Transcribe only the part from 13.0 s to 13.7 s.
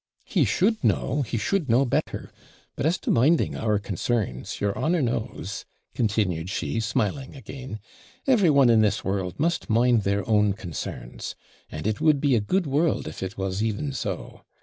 if it was